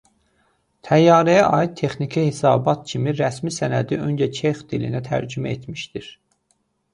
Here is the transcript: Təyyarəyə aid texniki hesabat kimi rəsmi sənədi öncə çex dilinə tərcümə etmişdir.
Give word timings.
Təyyarəyə 0.87 1.43
aid 1.57 1.75
texniki 1.81 2.23
hesabat 2.29 2.81
kimi 2.93 3.13
rəsmi 3.19 3.53
sənədi 3.59 4.01
öncə 4.07 4.29
çex 4.41 4.65
dilinə 4.73 5.03
tərcümə 5.11 5.53
etmişdir. 5.59 6.11